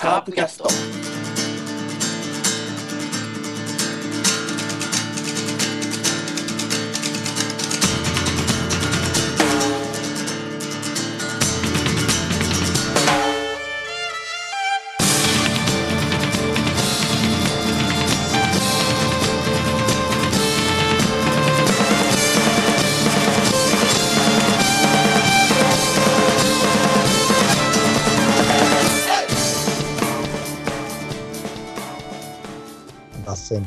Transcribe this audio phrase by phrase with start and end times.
[0.00, 1.19] カープキャスト。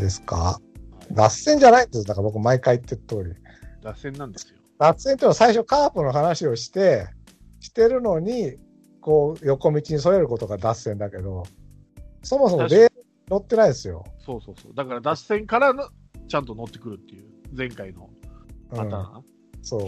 [0.04, 0.60] ですか？
[1.12, 2.06] 脱線じゃないんです。
[2.06, 3.36] だから僕毎回言ってる通り。
[3.82, 4.58] 脱線なんですよ。
[4.78, 7.08] 脱線っていうのは最初カープの話をして、
[7.60, 8.58] してるのに、
[9.00, 11.44] こう横道にそれることが脱線だけど、
[12.22, 14.04] そもそもレールに乗ってないですよ。
[14.20, 14.74] そうそうそう。
[14.76, 15.88] だから脱線からの
[16.28, 18.10] ちゃんと乗ってくるっていう、前回の
[18.72, 19.24] うんパターン。
[19.62, 19.82] そう。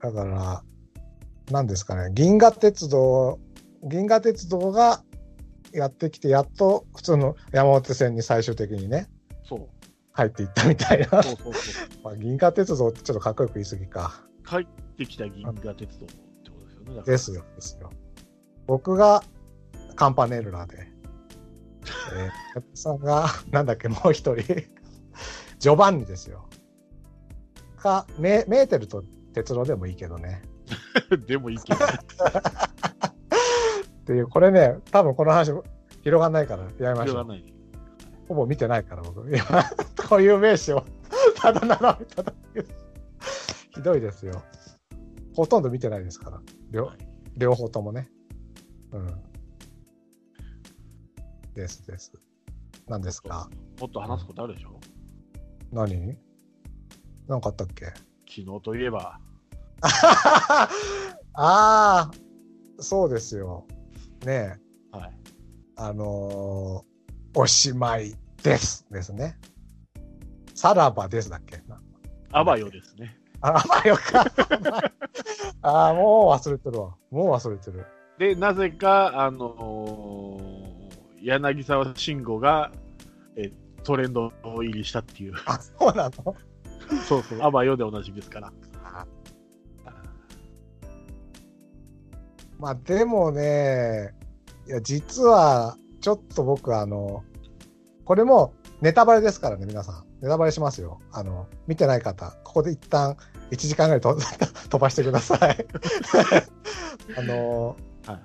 [0.00, 0.62] だから、
[1.50, 3.38] 何ですかね、銀河鉄道、
[3.82, 5.02] 銀河鉄道が
[5.72, 9.08] やってきて、やっと普通の山手線に最終的にね、
[9.44, 9.68] そう。
[10.12, 11.22] 入っていったみたいな。
[11.22, 11.88] そうそうそう。
[12.02, 14.24] まあ、銀河鉄道ってちょっとかっこよく言い過ぎか。
[14.44, 14.66] 帰っ
[14.96, 17.02] てきた銀河鉄道ってことですよね。
[17.04, 17.90] ですよ、ですよ。
[18.66, 19.22] 僕が
[19.94, 20.76] カンパネルラで、
[22.14, 24.44] えー、カさんが、なんだっけ、もう一人、
[25.58, 26.48] ジョバンニですよ。
[27.76, 30.42] か、メメーテルと鉄道でもいいけどね。
[31.26, 31.80] でもいいけど、
[34.08, 35.52] っていう、これね、多分この話
[36.02, 37.16] 広がんないからやめましょう。
[37.16, 37.54] 広がない。
[38.26, 39.20] ほぼ見てないから、僕。
[39.36, 39.44] 今、
[40.08, 40.82] こういう名詞を
[41.36, 42.64] ただ並べただけ。
[43.74, 44.42] ひどいですよ。
[45.34, 46.40] ほとんど見てないですから。
[46.70, 46.90] 両
[47.36, 48.10] 両方ともね。
[48.92, 49.22] うん。
[51.52, 52.10] ですです。
[52.88, 53.50] 何ですか？
[53.78, 54.80] もっと話すことあるでしょ？
[55.70, 56.16] 何？
[57.26, 57.84] 何かあったっけ？
[57.86, 59.20] 昨日といえば、
[59.82, 60.68] あ
[61.34, 62.10] あ、
[62.78, 63.66] そうですよ。
[64.24, 64.58] ね
[64.92, 65.12] え、はい。
[65.76, 66.88] あのー
[67.40, 68.84] おしまいです。
[68.90, 69.38] ですね。
[70.54, 71.58] さらばですだっけ？
[71.68, 71.80] な
[72.32, 73.16] あばよですね。
[73.42, 74.24] あ、まあよか。
[75.62, 76.96] ああ、もう忘れてるわ。
[77.10, 77.86] もう忘れてる。
[78.18, 80.78] で、なぜか、あのー
[81.22, 82.72] 柳沢慎吾が、
[83.36, 83.52] え
[83.84, 86.34] トレンド入りしたっていう、あ、そうなの？
[87.06, 88.52] そうそう、あばよでおなじみですから。
[92.58, 94.14] まあでもね、
[94.66, 97.24] いや、実は、ちょっと僕、あの、
[98.04, 100.04] これもネタバレですからね、皆さん。
[100.22, 101.00] ネタバレしますよ。
[101.12, 103.16] あの、見てない方、ここで一旦
[103.50, 104.16] 1時間ぐらいと
[104.68, 105.66] 飛ばしてください。
[107.16, 107.76] あの、
[108.06, 108.20] はい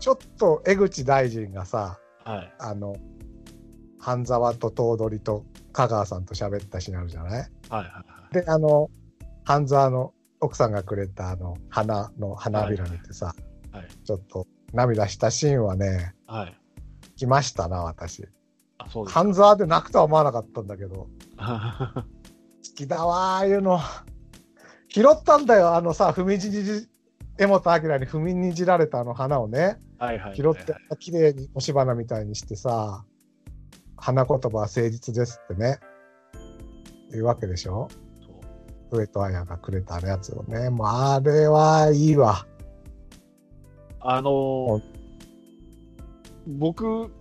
[0.00, 2.54] ちょっと江口大臣がさ、はい。
[2.58, 2.96] あの、
[3.98, 5.44] 半沢と頭取と
[5.74, 7.30] 香川さんと喋ったシーンあるじゃない？
[7.34, 8.34] はいはいはい。
[8.34, 8.88] で、あの、
[9.44, 13.42] 半沢の奥さんがくれたあの、花の花びら見てさ、はい。
[14.04, 16.56] ちょっと涙したシーンはね、はい。
[17.16, 18.26] 来ましたな、私。
[18.78, 19.04] あ、そう。
[19.06, 22.04] 半沢で泣くとは思わなかったんだけど、は 好
[22.74, 23.78] きだわ、ああいうの。
[24.88, 26.88] 拾ったんだよ、あのさ、踏みにじ、
[27.38, 30.36] 江本明に踏みにじられたあの花をね、いはいはい。
[30.36, 33.04] 拾って、綺麗に押し花みたいにしてさ、
[33.96, 35.78] 花言葉は誠実ですってね、
[37.12, 37.88] いうわけでしょ
[38.90, 42.46] 上戸彩がくれたやつをね、もうあれはいいわ。
[44.00, 44.82] あのー
[46.46, 47.12] 僕、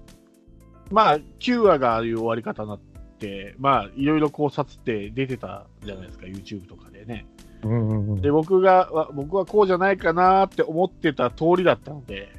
[0.91, 2.79] まあ、9話がああいう終わり方になっ
[3.19, 7.25] て、まあ、いろいろ考察って出てたじゃないですか、YouTube とかでね。
[7.63, 8.21] うんうんうん。
[8.21, 12.29] で、僕が、わ僕はこうじゃないかなって思ってた通りだったので、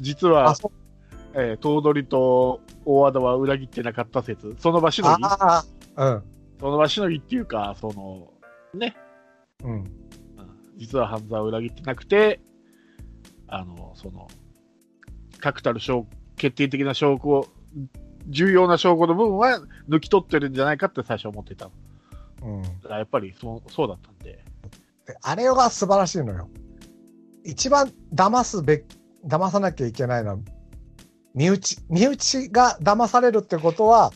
[0.00, 0.54] 実は
[1.34, 5.24] えー頭取と大和田は裏切ってなかった説、その場しのぎ、
[5.96, 6.22] うん。
[6.60, 8.30] その場しのぎっていうか、その、
[8.78, 8.96] ね、
[9.64, 9.72] うん。
[9.72, 9.84] うん。
[10.76, 12.40] 実は半沢を裏切ってなくて、
[13.48, 14.28] あの、その、
[15.40, 16.06] 確たる証
[16.36, 17.46] 決定的な証拠を、
[18.26, 21.66] 重要な証拠の部分は抜き取ってるんじゃないかって最初思ってた。
[21.66, 21.70] だ
[22.42, 22.62] うん。
[22.62, 24.42] からやっぱりそうそうだったんで。
[25.06, 26.48] であれが素晴らしいのよ。
[27.44, 28.84] 一番騙すべき、
[29.26, 30.38] 騙さなきゃいけないのは、
[31.34, 31.78] 身内。
[31.90, 34.12] 身内が騙されるってことは、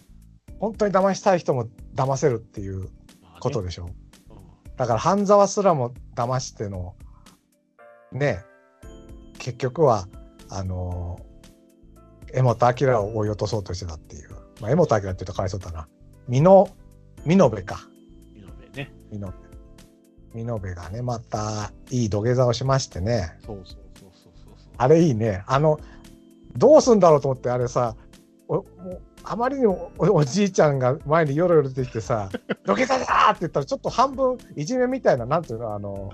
[0.58, 2.88] 本当に騙したい人も騙せるっていう
[3.40, 3.86] ことでしょ。
[3.86, 4.08] うん
[4.78, 6.94] だから半沢すらも騙しての、
[8.12, 8.44] ね、
[9.48, 10.08] 結局は、
[10.50, 11.18] あの
[12.34, 14.30] 江本明を追い落とそうとしてたっていう。
[14.60, 15.88] まあ、江本明って言うとかわいそうだな。
[16.28, 16.68] 美濃、
[17.24, 17.88] 美濃部か。
[18.34, 18.92] いいのでね。
[19.10, 19.34] 美濃部。
[20.34, 23.38] 美濃部がね、またいい土下座をしましてね。
[23.46, 24.72] そうそうそうそうそう。
[24.76, 25.42] あれいいね。
[25.46, 25.80] あの、
[26.54, 27.96] どうすんだろうと思って、あれさ、
[28.48, 32.28] おもうあまりにもおおじいちゃんが前によろよろ出てきてさ、
[32.66, 36.12] 土下座だーって言ったら、ちょっと半分いじめみたいな、なんていうの、あの、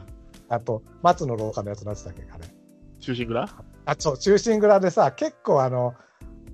[0.49, 2.54] あと、松の廊下のやつなんつったっけ、あれ。
[3.05, 3.49] 中心蔵
[3.87, 5.95] あ、そう、中心蔵でさ、結構あの、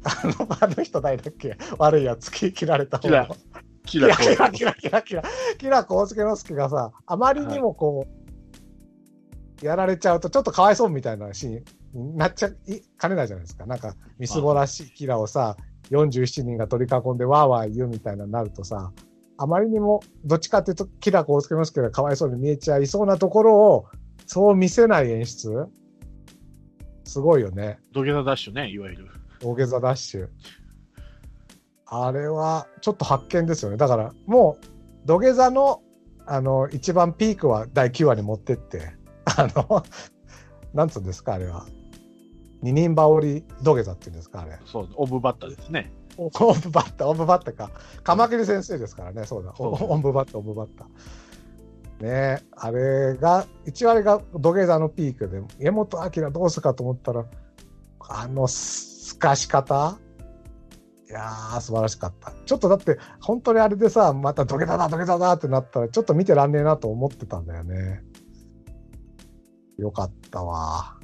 [0.02, 1.56] あの、あの人誰だっけ？
[1.78, 3.36] 悪いやつ、き切られた方キラの
[3.84, 5.22] キラキラキラキラキラ
[5.58, 8.06] キラ、コウスケの助がさ、あまりにもこ
[9.62, 11.60] う、やられちゃうと、ちょっとかわいそうみたいなシー
[11.94, 13.66] ンになっちゃいかねないじゃないですか。
[13.66, 15.56] なんか、みすぼらしいキラをさ、
[15.90, 18.90] 47人が取り囲んでわーわー言うみたいなになるとさ、
[19.36, 23.86] あまりにも、どっちかっていうと、キラコウスケの助がかわいそうに見えちゃいそうなところを、
[24.26, 25.66] そう見せない演出
[27.04, 27.78] すごいよね。
[27.92, 29.08] 土下座ダッシュね、いわゆる。
[29.42, 30.28] 大げさダッシュ。
[31.86, 33.76] あれはちょっと発見ですよね。
[33.76, 34.66] だからもう
[35.06, 35.82] 土下座の
[36.26, 38.92] あの一番ピークは第9話に持ってって、
[39.24, 39.82] あの、
[40.72, 41.66] なんつうんですか、あれは。
[42.62, 44.58] 二人羽織土下座っていうんですか、あれ。
[44.64, 45.92] そう、オブバッタですね。
[46.18, 46.30] オン
[46.60, 47.70] ブバッタ、オンブバッタか。
[48.04, 49.54] カマキリ先生ですからね、そうだ。
[49.56, 50.86] そうオンブバッタ、オンブバッタ。
[52.00, 57.26] ねえ、あれが、一割が土下座のピークで、江本明どうするかと思ったら、
[58.00, 59.98] あのすすかし方？
[61.08, 62.32] いやー、素晴らしかった。
[62.46, 68.02] ちょっとだって、本当にあれでさ、また土下座だ、土下座だってなったら、ちょっと見てらんねえなと思ってたんだよね。
[69.76, 70.96] よかったわ。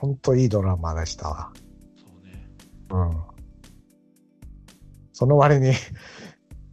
[0.00, 1.52] 本当いいドラマでしたわ。
[1.96, 2.48] そうね。
[2.90, 3.22] うん。
[5.12, 5.74] その割に、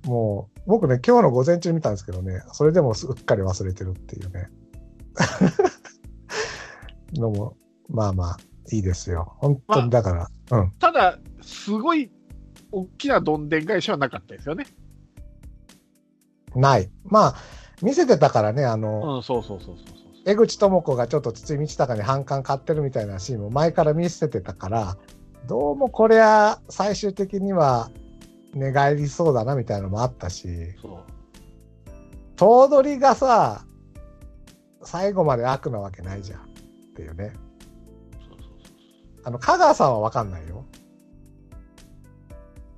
[0.05, 4.49] もう、僕ね、今日の午前中見たんですけどね、それでもうっかり忘れてるっていうね。
[7.15, 7.55] のも、
[7.89, 8.37] まあまあ、
[8.71, 9.33] いいですよ。
[9.37, 10.71] 本当にだから、うん。
[10.73, 12.11] ただ、すごい
[12.71, 14.65] 大きなどんでん返しはなかったですよね。
[16.53, 16.91] ない。
[17.05, 17.35] まあ、
[17.81, 19.97] 見せてたからね、あの、うん、そうそうそうそうそう。
[20.25, 24.97] 江口智子がちょっと堤道隆に反感買ってるみたいなシーンも前から見せてたから、
[25.47, 27.89] どうもこれは最終的には
[28.57, 30.47] 寝返りそうだなみたいなのもあったし、
[32.35, 33.65] 頭取がさ、
[34.83, 36.43] 最後まで悪なわけないじゃんっ
[36.95, 37.33] ていうね。
[39.23, 40.65] あの、香川さんはわかんないよ。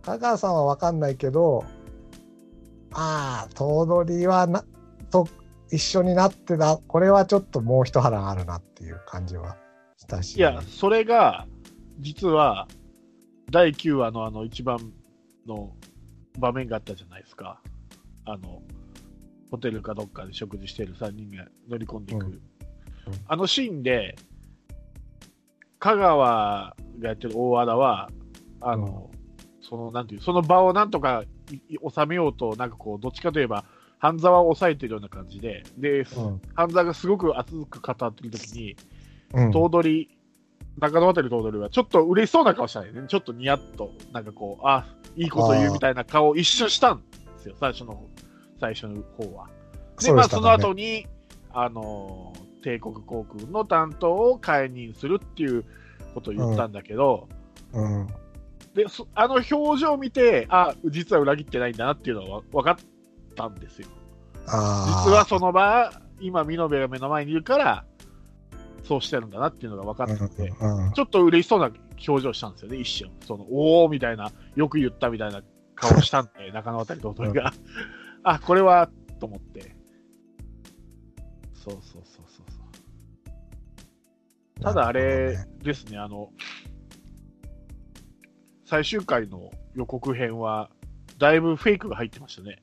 [0.01, 1.63] 香川さんはわかんないけど、
[2.91, 4.63] ああ、頭取はな、
[5.11, 5.27] と
[5.71, 9.57] 一緒になってだ、これはちょっともう一波乱あるなっていう感じは
[9.97, 10.37] したし。
[10.37, 11.45] いや、それが、
[11.99, 12.67] 実は、
[13.51, 14.93] 第9話のあの一番
[15.49, 15.73] の
[16.37, 17.61] 場面があったじゃないですか。
[18.25, 18.61] あの、
[19.51, 22.25] ホテルかどっかで食事してる3人が乗り込んでいく。
[22.25, 22.41] うん
[23.27, 24.15] あのシーンで、
[25.79, 28.09] 香川がやってる大和田は、
[28.61, 29.09] あの、
[29.61, 33.65] その、なんていう、その場をなんとか収めようと、なんかこう、どっちかといえば、
[33.97, 36.41] 半沢を抑えてるような感じで、で、うん。
[36.53, 38.75] 半沢がすごく熱く語ってる時に、
[39.33, 39.51] うん。
[39.51, 40.09] 頭取、
[40.79, 43.07] 中野渡頭取はちょっと嬉しそうな顔したんよね。
[43.07, 44.85] ちょっとニヤッと、なんかこう、あ、
[45.15, 47.03] いいこと言うみたいな顔を一瞬したんで
[47.39, 48.03] すよ、最初の、
[48.59, 49.47] 最初の方は。
[50.01, 51.07] で、まあ、その後に、
[51.51, 55.65] あのー帝国航空の担当を解任するっていう
[56.13, 57.27] ことを言ったんだけど、
[57.73, 58.07] うん。
[58.73, 62.75] で、そあの表情を見て、あ、実は裏切ってないんだなっていうのは分かっ
[63.35, 63.87] たんですよ。
[64.45, 64.51] 実
[65.11, 67.85] はその場、今、美濃部が目の前にいるから、
[68.83, 71.71] そうしてるんだなっていうのが分かったので、うんうんちょっと嬉しそうな
[72.07, 73.11] 表情したんですよね、一瞬。
[73.25, 75.41] その、おーみたいな、よく言ったみたいな
[75.75, 77.53] 顔したんで、 中野渡りと鳥が。
[78.23, 79.75] あ、これは、と思って。
[81.53, 82.61] そうそうそうそうそ
[84.59, 84.63] う。
[84.63, 86.31] ただあれですね、あの、
[88.65, 90.69] 最終回の予告編は、
[91.17, 92.61] だいぶフェイクが入ってましたね。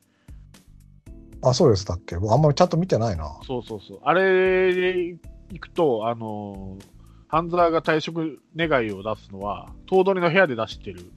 [1.42, 3.38] あ、そうでしたっけ僕あんまりちゃんと見てないな。
[3.46, 4.00] そうそうそう。
[4.02, 5.18] あれで
[5.50, 6.95] 行くと、あのー、
[7.28, 11.10] 半沢が退職願いを出すのは、頭取の部屋で出してる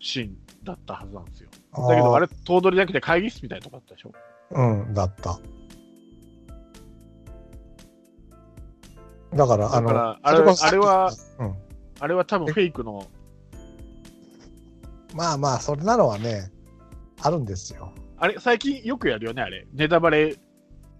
[0.00, 1.50] シーンだったはずなんですよ。
[1.72, 4.12] だけど、あれ、頭取だけで会議室みたいなとこだったでしょ。
[4.50, 5.38] うん、だった。
[9.34, 11.54] だから、あの、だからあれそこそあれは、うん。
[12.00, 13.06] あれは多分フェイクの、
[15.14, 16.50] まあまあ、それなのはね、
[17.20, 17.92] あるんですよ。
[18.18, 19.66] あれ、最近よくやるよね、あれ。
[19.72, 20.36] ネタバレ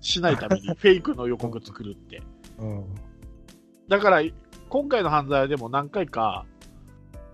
[0.00, 2.22] しないために フェイクの予告作るって。
[2.58, 2.84] うん。
[3.88, 4.22] だから、
[4.68, 6.44] 今回の犯罪でも何回か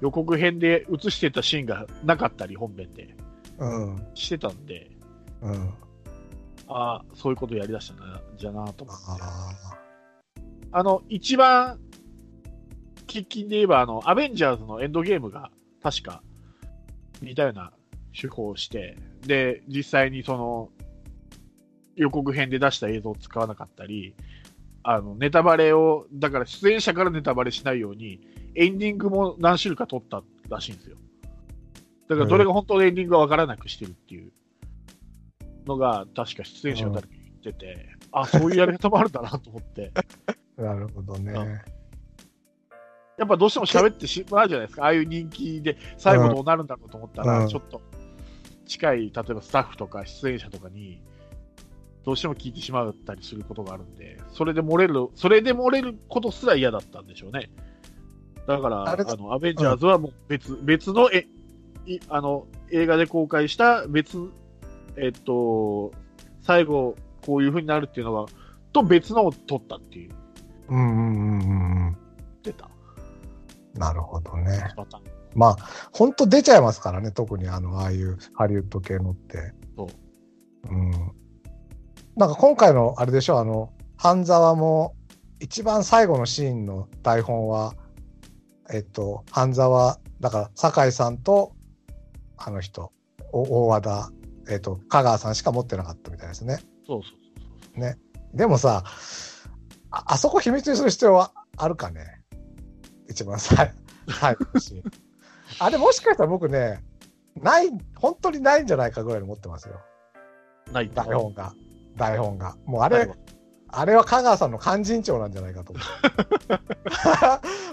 [0.01, 3.15] 予告編で映してたシーンがなかったり、本編で
[3.59, 4.07] うん。
[4.15, 4.91] してたんで、
[5.43, 5.71] うん。
[6.69, 9.03] ああ、そういうことやりだしたんだじゃなと思って。
[9.21, 9.51] あ
[10.73, 11.79] あの、一番、
[13.07, 15.51] 喫緊で言えば、あの、アベンジャーズのエンドゲームが、
[15.83, 16.23] 確か、
[17.23, 17.73] 似たような
[18.19, 18.97] 手法をして、
[19.27, 20.71] で、実際にその、
[21.97, 24.17] 予告編で出した映像を使わなかったり、
[24.85, 28.21] あの、ネタバレを、だから出演者からネタバレしないように、
[28.55, 30.97] エンディングも何種類か撮ったらしいんですよ。
[32.09, 34.31] だからどれが本当のエンディングがわからなくしてるっていう
[35.67, 39.93] のが、確か出演者が誰か言っってて、あ、そういうやり方もあるんだなと思って、
[40.57, 41.63] なるほどね。
[43.17, 47.49] やっぱどうしても喋ってしまうじゃないですか、ああいう人気で、最後どうなるんだろうと思ったら、うん。
[47.49, 47.81] ちょっと
[48.67, 51.01] 近い、例えばスタッフとか出演者とかに、
[52.05, 57.51] どうしても聞いてしまったりすることがあるんで、それで漏れる、それで漏れることすら嫌だったんでしょうね。
[58.47, 61.27] だから、あのアベンジャーズはもう別、別のえ
[61.87, 64.19] いあの映画で公開した別、
[64.97, 65.93] えっと、
[66.43, 66.95] 最後、
[67.25, 68.27] こういう風になるっていうのは、
[68.73, 70.11] と別のを撮ったっていう、
[70.69, 71.97] うんうんうんうんうん。
[72.43, 72.69] 出た
[73.75, 74.75] なるほどね。
[75.35, 75.57] まあ、
[75.93, 79.53] ほんと出ちゃいますからね、特にあの、ああいうハリウッド系のって。。
[79.77, 79.89] そう
[80.71, 81.24] うん。
[82.17, 84.95] なんか今回のあれでしょ、あの、半沢も、
[85.41, 87.75] 一番最後のシーンの台本は、
[88.73, 91.53] えっと、半沢、だから、酒井さんと、
[92.37, 92.93] あの人、
[93.33, 94.13] お大和田、
[94.49, 96.59] えっと、香川さんしか持ってなかったみたいですね。
[96.87, 97.13] そうそう
[97.75, 97.99] そうそう。
[98.35, 98.85] でもさ、
[99.91, 102.21] ああそこ秘密にする必要はあるかね
[103.09, 103.73] 一番最
[104.11, 104.83] 最後のシーン。
[105.61, 106.83] あれもしかしたら僕ね、
[107.37, 109.81] ない、本当にないんじゃないかぐらいに思ってますよ。
[110.73, 111.55] ない台本が。
[111.97, 112.57] 台本が。
[112.67, 113.11] もうあれ、
[113.69, 115.85] あれは香川さんの勧進帳なんじゃないかと思う。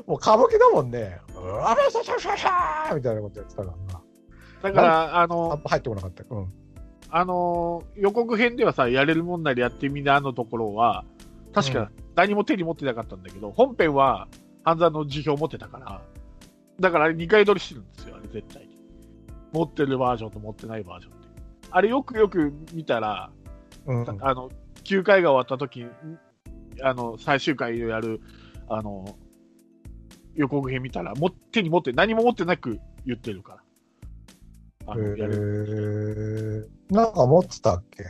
[0.10, 1.20] もう歌舞伎だもんね。
[1.36, 4.02] うわシャシャシャシャーみたいなことやってたからな。
[4.62, 6.24] だから、ああの、入ってこなかった。
[6.30, 6.54] うん。
[7.14, 11.04] あのー予告編ではさ、やれるもんなりやってみなのところは、
[11.54, 14.28] 確か何も手に持ってなかったんだけど、本編は
[14.64, 16.02] 半沢の辞表持ってたから、
[16.80, 18.80] だからあれ2回撮りしてるんですよ、あれ絶対に。
[19.52, 21.28] 持ってるバージョンと持ってないバージョンって。
[21.70, 23.30] あれよくよく見たら、
[23.86, 24.10] うん。
[24.22, 24.50] あの、
[24.84, 25.90] 9回が終わった時に、
[26.82, 28.22] あの、最終回をやる、
[28.70, 29.18] あの、
[30.36, 33.54] 予告編見たら、も手に持って、何も持ってなく言ってるか
[34.86, 34.94] ら。
[34.94, 38.04] あえのやるー、なんか持ってたっけ？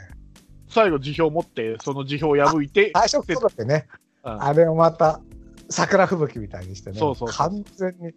[0.69, 3.87] 最後辞表持って、その辞表を破いて、最初届けね。
[4.23, 5.19] うんあれをまた
[5.71, 6.99] 桜吹雪みたいにしてね。
[6.99, 8.13] そうそうそう完全に。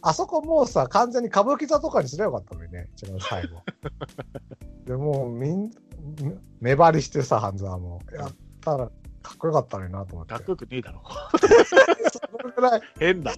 [0.00, 3.62] あそこもうさ、完全に歌舞伎座とかにすればよかったのにね、一番最後。
[4.86, 5.70] でもうみん、
[6.60, 8.00] 目張りしてさ、半沢も。
[8.12, 8.86] やったら、
[9.22, 10.34] かっこよかったのになと思って。
[10.34, 11.02] かっこよくねえだろ。
[11.38, 13.32] それぐらい、変だ。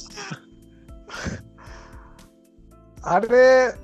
[3.02, 3.75] あれ、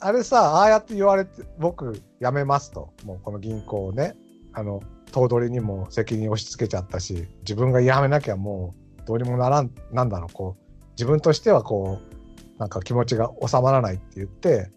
[0.00, 2.92] あれさ、ああやって言われて、僕、辞めますと。
[3.04, 4.14] もうこの銀行をね、
[4.52, 14.70] あの、頭取にも責任を押し付けちゃったし、自分が辞めなきゃもうどうにもならん、なんだろう、こう、自分としてはこう、なんか気持ちが収まらないって言って、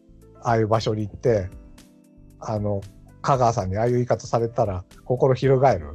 [0.43, 1.49] ああいう場所に行って、
[2.39, 2.81] あの、
[3.25, 5.93] 香川さんにああいう言い方されたら、心翻る？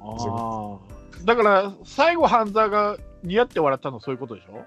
[0.00, 0.78] ああ。
[1.24, 4.64] だから、最後、半沢が似合って笑ったのそういうことでしょ？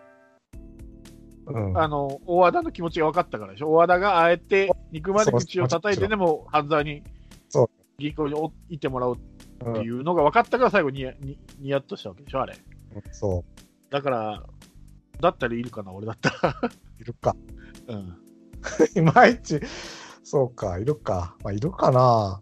[1.47, 1.77] うん。
[1.77, 3.69] あの、大和田の気持ちが分かったからでしょ？
[3.69, 7.03] 大和田があえて肉まで口を叩いてでも、半沢に
[7.97, 9.19] 銀行に行ってもらうっ
[9.65, 12.55] うんていうのが分かったから最後ににニヤッとしたわけでしょあれ。
[13.11, 13.43] そ
[13.89, 14.43] だから、
[15.19, 16.59] だったらいるかな俺だったら。
[16.61, 16.69] う。
[17.01, 17.35] いるか。
[17.87, 18.17] うん。
[18.95, 19.59] いまいち、
[20.23, 21.35] そうか、いるか。
[21.43, 22.41] まあ、いるかな。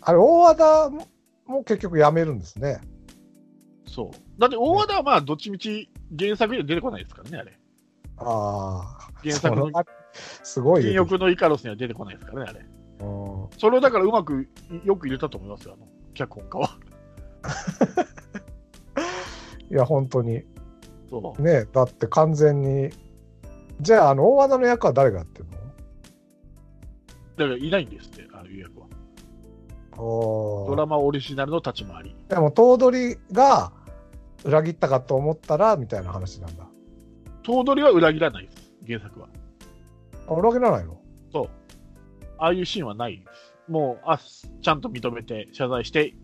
[0.00, 1.06] あれ、大和田も
[1.46, 2.80] も結局やめるんですね。
[3.86, 4.40] そう。
[4.40, 7.58] だって大和田はまあ、どっちみち原作には出てこないですからね、あれ。
[8.18, 9.10] ああ。
[9.22, 9.70] 原作の
[10.42, 11.02] すごい金よ。
[11.02, 12.60] 欲のイカロスには出てこないですからね、あれ。
[12.60, 12.76] うん
[13.58, 14.48] それをだからうまく
[14.84, 16.78] よく入れたと思いますよ、あの、脚本家は。
[19.70, 20.42] いや、本当に。
[21.10, 21.42] そう。
[21.42, 22.90] ねだって完全に。
[23.80, 25.46] じゃあ、あの、大和田の役は誰がやってる
[27.36, 28.86] だからいないんですって、ああいう役は。
[29.98, 32.16] ドラマオリジナルの立ち回り。
[32.28, 33.72] でも、頭取が
[34.44, 36.66] 裏切ったかと思ったら、みたいな話なんだ。
[37.42, 39.28] 頭取は裏切らないです、原作は。
[40.28, 40.98] あ裏切らないの？
[41.30, 41.50] そう。
[42.38, 43.70] ああいうシーンはないです。
[43.70, 46.14] もう、あ、ちゃんと認めて、謝罪して、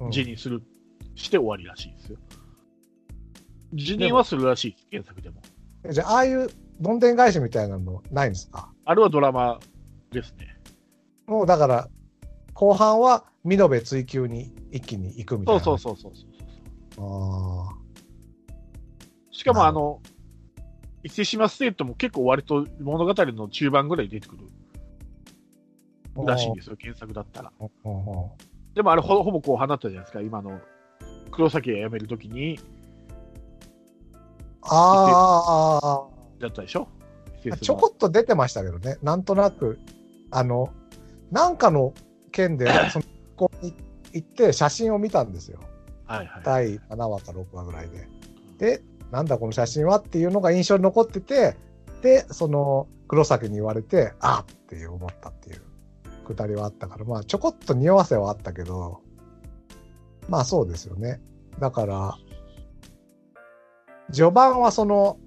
[0.00, 0.62] うん辞任する、
[1.14, 2.18] して終わりらしいですよ。
[3.74, 5.40] 辞任はするらしいです、原作でも。
[5.90, 6.48] じゃあ、ああいう
[6.80, 8.70] どんでん返しみたいなのないんですか？
[8.84, 9.60] あれはドラマ
[10.10, 10.56] ですね。
[11.26, 11.88] もうだから、
[12.52, 15.60] 後半は美濃部追求に一気に行くみたいな。
[15.60, 16.30] そうそうそうそうそう
[16.96, 17.64] そう。
[17.66, 17.74] ああ。
[19.30, 20.00] しかも、あの、
[21.02, 24.44] 伊勢島ステートも結構割と物語の中盤ぐらい出てくる
[26.24, 27.52] らしいんですよ、原作だったら。
[28.74, 30.60] でもあれほほぼこう放ったじゃないですか、今の
[31.30, 32.58] 黒崎が辞めるときに、
[34.62, 36.08] あーあ
[36.44, 36.88] だったでしょ？
[37.60, 38.96] ちょこっと出てましたけどね。
[39.02, 39.78] なんとなく、
[40.30, 40.72] あの、
[41.30, 41.92] なんかの
[42.32, 43.04] 件で、 その
[43.36, 43.74] ここに
[44.12, 45.60] 行って写真を見たんですよ。
[46.06, 46.42] はいはい。
[46.44, 48.08] 第7話か6話ぐらいで。
[48.58, 51.56] で、なんだこの写真はっていうのが印象に残ってて、
[52.02, 55.62] で、その黒崎に言われて、あっっていう思ったっていう。
[56.24, 59.02] くだりはあったから、まあちょこっと匂わせはあったけど、
[60.28, 61.20] まあそうですよね。
[61.60, 62.16] だから、
[64.10, 65.18] 序盤はその、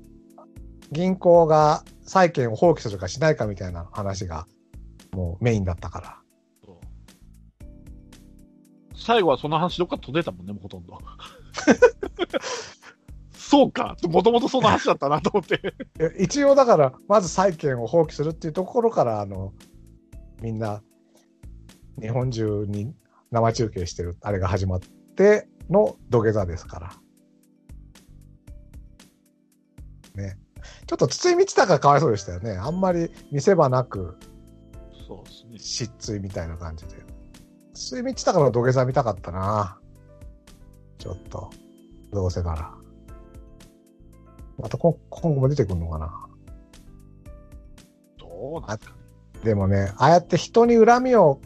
[0.91, 4.48] 銀行が債券を放棄するかしないかみたいな話が、
[5.12, 6.17] もうメインだったから。
[8.96, 10.98] 最後はその話どっか飛んでたもんね、もうほとんど。
[13.32, 15.62] そうか、もともとその話だったなと思って。
[16.20, 19.53] 一応だから、まず債券を放棄するっていうところから、あの、
[20.41, 20.82] みんな、
[22.01, 22.94] 日本中に
[23.32, 24.79] 生中継してる、あれが始まっ
[25.15, 26.94] ての土下座ですから。
[30.22, 30.38] ね。
[30.88, 32.51] ちょっと筒井道隆かわいそうでしたよね。
[32.51, 34.17] あんまり見せ場なく
[35.08, 35.60] そうですね。
[35.60, 36.96] 失墜みたいな感じで。
[37.74, 39.79] 筒井道隆の土下座見たかったな。
[40.98, 41.50] ちょっと、
[42.12, 42.74] どうせなら。
[44.58, 46.27] また今今後も出てくるのかな。
[48.17, 49.01] どうなんですかね。
[49.44, 51.39] でもね、ああやって人に恨みを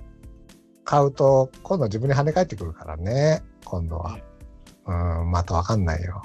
[0.85, 4.23] 買うと、今度は自分に跳ね返ってくるからね、今度はね。
[4.87, 6.21] うん、またわかんないよ。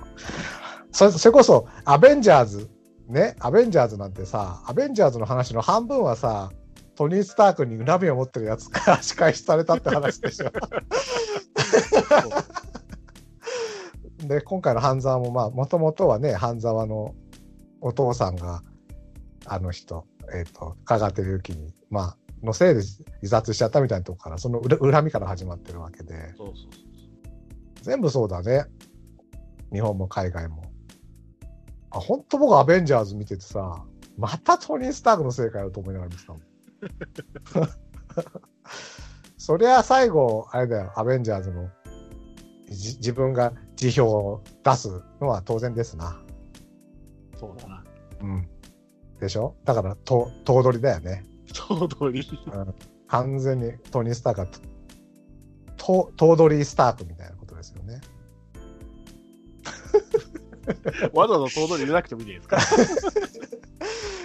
[0.92, 2.70] それ、それこそ、アベンジャーズ、
[3.08, 6.50] ね、アベンジャーズなんてさ、アベンジャーズの話の半分はさ、
[6.96, 10.50] トニー・スタークに恨みを持ってるやつから仕返しされたって話でしょ。
[14.26, 17.14] で、今回の半沢も、まあ、もともとはね、半沢の
[17.80, 18.62] お父さんが、
[19.44, 26.86] あの人、えっ、と、香川照之に、まあ、のせいで自殺しちゃったみたいなとこから、その恨恨みから始まってるわけで、そうそうそう
[27.82, 28.64] 全部そうだね。
[29.72, 30.65] 日本も海外も。
[31.96, 33.84] あ、本当僕アベンジャーズ見ててさ、
[34.16, 36.42] またトニー・スタークのせいかよと思いながら見てたもん。
[39.38, 41.68] そりゃ最後、あれだよ、アベンジャーズの
[42.68, 46.20] じ自分が辞表を出すのは当然ですな。
[47.36, 47.84] そうだな。
[48.22, 48.48] うん。
[49.20, 49.54] でしょ？
[49.64, 51.24] だから、と、頭取だよね。
[51.52, 52.26] そう通り。
[53.08, 54.46] 完全にトニー・スタークが、
[55.76, 58.00] と、頭取スタークみたいなことですよね。
[61.14, 62.58] わざわざ総通り入れなくてもいいですか。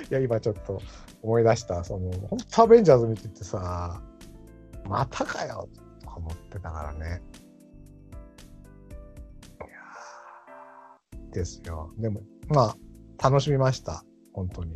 [0.10, 0.82] いや、今ちょっと
[1.21, 4.01] 思い出した、その、本当アベンジャーズ見ててさ、
[4.88, 5.69] またかよ
[6.01, 7.21] とか思ってたからね。
[9.60, 11.93] いやーですよ。
[11.97, 12.75] でも、ま
[13.19, 14.04] あ、楽しみました。
[14.34, 14.75] 本当に。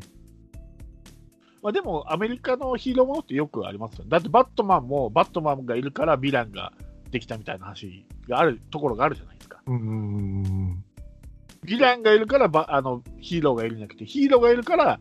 [1.61, 4.11] まあでも、アメリカのヒーローものってよくありますよね。
[4.11, 6.71] だってバットマンも、バットマンがいるからヴィランが
[7.11, 9.61] できたみたいな話があるところがあるじゃないですか。
[9.65, 10.84] うんうんうん
[11.65, 14.99] ヴィランがいるからバあのヒーローがいるんじゃなくて、ヒーローがいるから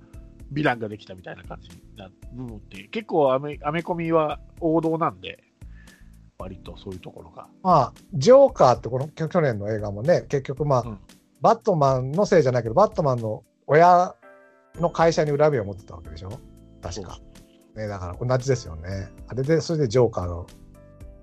[0.52, 5.44] ヴィランができたみたいな感じな部分って、結構アメアメコミは王道なんで、
[6.38, 7.48] 割とそういうところが。
[7.62, 10.98] まあ、ジョーカーってこの去去年の映画もね、結局まあ、うん
[11.40, 14.14] バットマンのせいじゃないけど、バットマンの親
[14.76, 16.30] の会社に恨みを持ってたわけでしょ？
[16.80, 17.18] 確か。
[17.76, 19.10] ね、だから同じですよね。
[19.28, 20.46] あれで、それでジョーカーが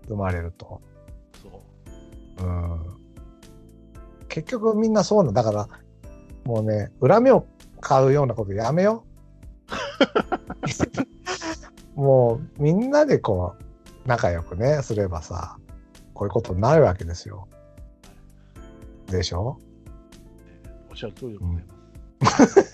[0.07, 0.79] 生まれると。
[1.41, 3.00] そううん。
[4.31, 5.67] 結局みんなそうなんだから、
[6.45, 7.45] もうね、恨みを
[7.81, 9.03] 買うようなことやめよ
[11.95, 11.99] う。
[11.99, 15.57] もうみんなでこう、仲良くね、すればさ、
[16.13, 17.49] こういうことになるわけですよ。
[19.07, 19.59] でしょ？
[20.89, 21.65] おっしゃる通りでござい
[22.21, 22.71] ます。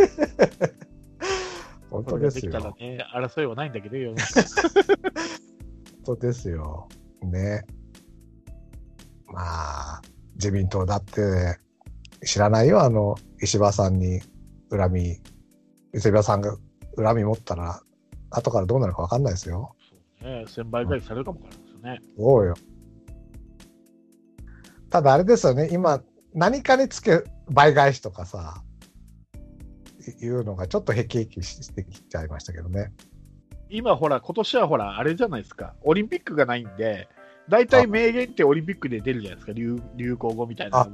[1.89, 2.51] 本それがで当ですよ。
[2.51, 4.41] きたらね、争いはないんだけど、世の中
[6.05, 6.87] 本当ですよ。
[7.23, 7.65] ね。
[9.25, 10.01] まあ、
[10.37, 11.59] 自民党だって
[12.25, 14.21] 知らないよ、あの、石破さんに
[14.69, 15.17] 恨み、
[15.93, 16.55] 石破さんが
[16.95, 17.81] 恨み持ったら、
[18.29, 19.75] 後からどうなるか分かんないですよ。
[19.89, 21.99] そうね、1000倍返しされるかもわからですよね。
[22.17, 22.55] そうよ。
[24.89, 26.01] ただあれですよね、今、
[26.33, 28.63] 何かにつけ倍返しとかさ、
[30.19, 32.93] いいうのがちょっとへきへきしてきちゃいましたけどね。
[33.69, 37.09] 今ほら、今年はほら、あれじゃないですか、オリンピックがないんで、
[37.49, 40.89] 大体名言ってオリンピックで出るじゃないですか、流流行語みたいなあ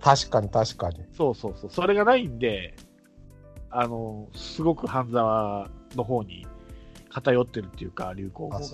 [0.00, 1.04] 確かに確かに。
[1.12, 2.74] そうそうそう、それがないんで、
[3.70, 6.46] あの、すごく半沢の方に
[7.10, 8.66] 偏ってるっていうか、流行語あが。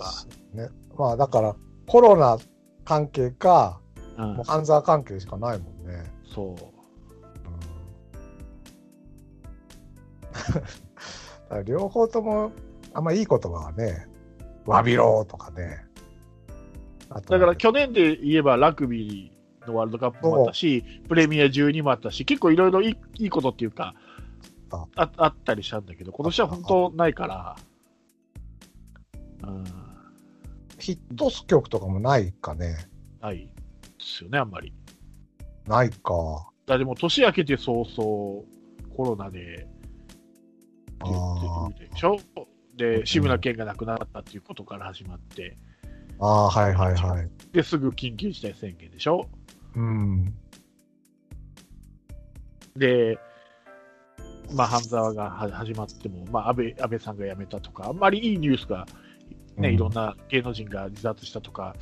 [0.53, 0.69] ね。
[0.97, 1.55] まあだから、
[1.87, 2.37] コロナ
[2.83, 3.79] 関係か、
[4.17, 6.09] うんもう半沢関係しかないもんね。
[6.33, 6.47] そう。
[11.51, 12.51] うん 両方とも
[12.93, 14.07] あんまいい言葉はね、
[14.65, 15.85] わびろとかね。
[17.09, 23.95] だから去年で言えばラグビーのワールドカップもあったし、プレミア12もあったし、結構いろいろいいいいことっていうか
[24.71, 24.85] あ。
[24.95, 27.55] あ、あったりしたんだけど、今年は本当ないから、
[29.43, 29.63] うん、
[30.79, 32.75] ヒット曲とかもないかね。
[33.21, 33.51] ないで
[33.99, 34.73] すよね、あんまり。
[35.67, 36.49] ないか。
[36.65, 38.43] だでも年明けて早々、
[38.95, 39.67] コロナで
[41.77, 42.17] でしょ？
[42.75, 45.57] で、志村けんが亡くなったっていうことから始まって、
[46.19, 47.29] ああ、はいはいはい。
[47.51, 49.27] で、すぐ緊急事態宣言でしょ？
[49.75, 50.33] うん。
[52.75, 53.17] で、
[54.53, 58.85] まあ、半沢がは始まっても、まあ、安倍安倍さんが辞めたとか、あんまりいいニュースが、
[59.57, 61.75] ね、うんいろんな芸能人が自殺したとか、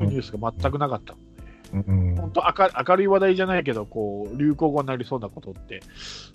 [0.00, 1.14] いうニュースが全くなかった
[1.74, 2.16] ので、うん。
[2.16, 5.80] 本当明る明るい話題じゃないけど、こう、流行語になりそうなことって、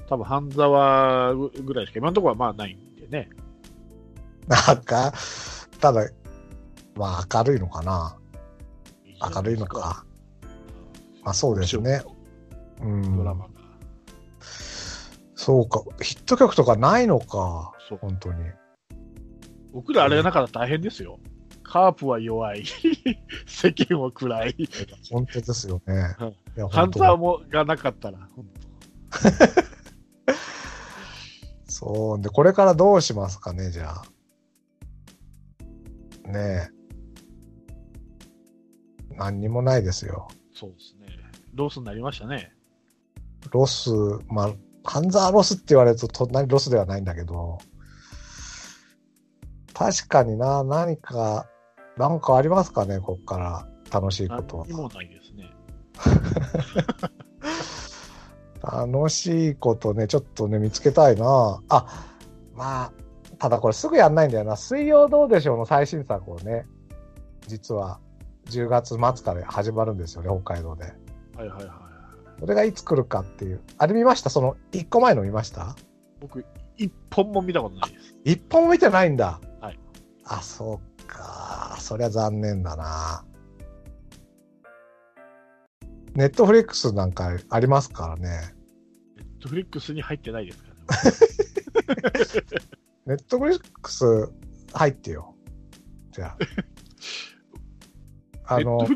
[0.08, 3.30] 多分半沢ぐらいしか今のところはまあないんでね。
[4.48, 5.14] なんか、
[5.80, 6.08] ただ、
[6.96, 8.18] まあ明るいのかな？
[9.36, 10.06] 明るいのか。
[11.24, 12.02] まあそうですね。
[12.82, 13.18] うん。
[13.18, 13.50] ドラマが。
[15.36, 15.84] そうか。
[16.02, 17.74] ヒット曲とかないのか。
[17.90, 17.98] そう。
[18.00, 18.40] 本当に。
[19.74, 21.20] 僕らあれがなかったら大変ですよ。
[21.64, 22.64] カープは弱い。
[23.48, 24.56] 世間は暗い。
[25.12, 26.28] 本当ですよねうん。
[26.28, 28.46] いや半本当沢もがなかったら、本
[31.68, 32.22] そう。
[32.22, 34.04] で、これからどうしますかね、じゃあ。
[36.30, 36.75] ねえ。
[39.18, 40.28] 何にもないですよ。
[40.54, 41.08] 当そうですね。
[41.54, 42.52] ロスになりましたね。
[43.52, 43.90] ロス、
[44.28, 47.58] まあ、半沢ロスって言われるとそんなにロスではないんだけど、
[49.74, 51.48] 確かにな、何か、
[51.98, 54.82] なんかありますかね、こっから楽しいことは何に。
[54.82, 55.52] もないですね。
[58.62, 61.62] 楽しいことね、ちょっとね、見つけたいな。
[61.70, 62.08] あ、
[62.54, 62.92] まあ、
[63.38, 64.56] ただこれすぐやんないんだよな。
[64.56, 66.66] 水曜どうでしょうの最新作をね、
[67.48, 68.00] 実は
[68.46, 70.84] 10月末から始まるんですよね、北海道で。
[70.84, 70.94] はい
[71.38, 72.40] はいはいはい。
[72.40, 73.62] それがいつ来るかっていう。
[73.78, 74.30] あれ見ました？
[74.30, 75.76] その1個前の見ました？
[76.20, 76.46] 僕、
[76.78, 78.16] 一本も見たことないです。
[78.24, 79.40] 一本も見てないんだ。
[79.62, 79.80] はい。
[80.26, 81.78] あ、そうか。
[81.80, 83.26] そりゃ残念だな。
[86.16, 88.54] ネットフリックスなんかありますからね。
[89.18, 91.12] ネットフリックスに入ってないですからね。
[93.06, 94.30] ネットフリックス
[94.74, 95.36] 入ってよ。
[96.12, 96.38] じゃあ。
[98.48, 98.88] あの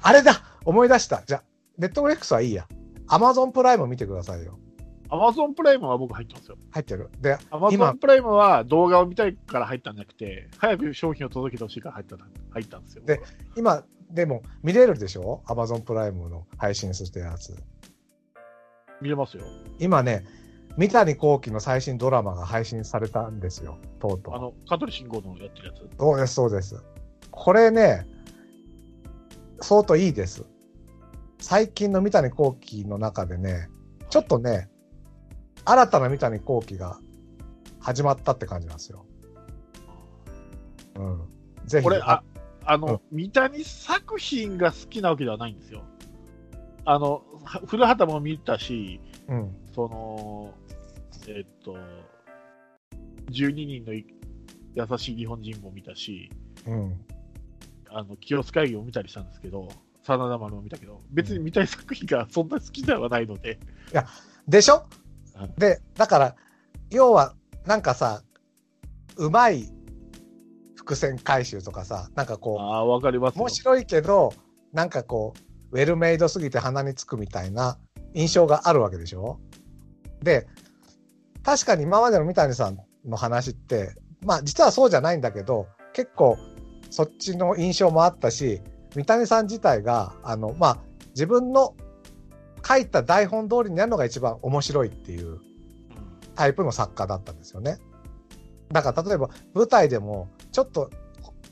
[0.00, 1.22] あれだ思い出した。
[1.26, 1.42] じゃあ、
[1.78, 2.66] ネットフリックスはいいや。
[3.06, 4.58] アマゾンプライム見てくださいよ。
[5.10, 6.56] アマゾンプライムは僕入ってますよ。
[6.70, 7.10] 入ってる。
[7.20, 12.16] で、アマゾ今ンプライムは動画を見たいから入ったんじゃなくて、早く商品を届けてほしいから入った
[12.50, 13.04] 入ったんですよ。
[13.04, 13.20] で
[13.56, 15.42] 今、でも見れるでしょ？
[15.46, 17.54] アマゾンプライムの配信してるやつ。
[19.02, 19.44] 見れますよ。
[19.78, 20.24] 今ね、
[20.78, 23.78] 三谷幸喜の最新ドラマが配信されたんですよ。
[24.00, 24.34] とうとう。
[24.34, 25.96] あの、香取慎吾のやってるやつ？
[25.98, 26.82] そうです、そうです。
[27.30, 28.06] これね、
[29.60, 30.44] 相当いいです。
[31.38, 33.68] 最近の三谷幸喜の中でね、
[34.10, 34.68] ちょっとね、
[35.64, 36.98] 新たな三谷幸喜が
[37.80, 39.06] 始まったって感じなんですよ。
[40.96, 41.20] うん。
[41.66, 41.84] ぜひ。
[41.84, 42.22] これ、あ、
[42.64, 45.82] あの、うん三谷作品が好きなわけではないんですよ。
[46.84, 49.56] あの、は古畑も見たし、うん。
[49.74, 50.54] その、
[51.28, 51.76] えっと、
[53.30, 54.06] 12人のい
[54.74, 56.30] 優しい日本人も見たし、
[56.66, 57.06] うん。
[57.94, 59.68] あの、清須会議を見たりしたんですけど、
[60.02, 63.58] 真田丸も見たけど、別に見たい作品がそんな好きではないので、
[64.48, 64.84] でしょ？
[65.40, 66.36] うんで、だから、
[66.90, 67.34] 要は、
[67.66, 68.22] なんかさ、
[69.16, 69.70] うまい
[70.74, 73.42] 伏線回収とかさ、なんかこう、ああ、わかりますよ。
[73.42, 73.48] 面。
[73.48, 74.34] 白いけど、
[74.72, 75.32] なんかこ
[75.72, 77.78] う、ウェルメイドすぎて鼻につくみたいな
[78.12, 79.38] 印象があるわけでしょ？
[80.22, 80.46] で、
[81.42, 86.36] 確かに今までの三谷さんの話って、まあ実はそうじゃないんだけど、結構
[86.94, 88.60] そっちの印象もあったし、
[88.94, 90.78] 三谷さん自体が、あの、まあ
[91.08, 91.74] 自分の
[92.64, 95.40] 書いた台本通りにやるのが一番面白いっていう
[96.36, 97.78] タイプの作家だったんですよね。
[98.70, 100.88] だから例えば舞台でもちょっと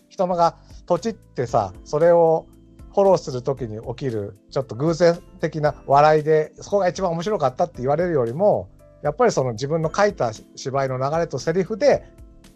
[0.09, 2.47] 人のがとちってさそれを
[2.95, 8.71] フォローする時に起きるちょっと偶然的な笑いでそこが一番面白かったって言われるよりも
[9.03, 12.05] やっぱりその自分の書いた芝居の流れとセリフで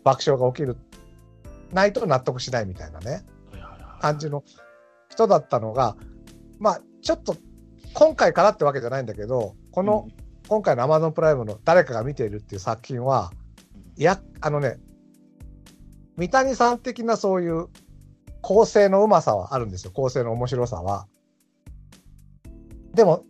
[0.04, 0.76] 爆笑が起きる
[1.76, 3.22] ないと納得しないみたいなね
[4.00, 4.42] 感じの
[5.08, 5.96] 人だったのが
[6.58, 7.36] まあちょっと
[7.92, 10.08] 今回からってわけじゃないんだけどこの、
[10.48, 13.30] 今回の Amazon プライムの誰かが見ているっていう作品は、
[13.98, 14.78] いや、あのね、
[16.16, 17.66] 三谷さん的なそういう
[18.40, 19.90] 構成のうまさはあるんですよ。
[19.92, 21.08] 構成の面白さは。
[22.94, 23.24] でも、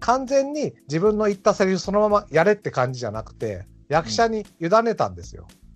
[0.00, 5.46] 完全に自分の言ったセリフそのままやれって感じじゃなくて、役者に委ねたんですよ。
[5.62, 5.67] うん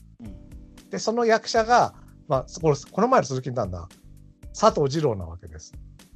[0.92, 1.94] で、その役者が、
[2.28, 3.88] まあ、これこの前の鈴木なんだ、
[4.58, 5.72] 佐藤二郎なわけです。